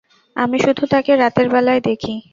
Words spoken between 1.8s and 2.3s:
দেখি।